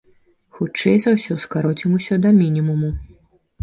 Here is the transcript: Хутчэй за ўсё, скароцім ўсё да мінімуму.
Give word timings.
Хутчэй 0.59 0.95
за 1.05 1.13
ўсё, 1.19 1.39
скароцім 1.45 1.89
ўсё 2.01 2.15
да 2.27 2.37
мінімуму. 2.43 2.95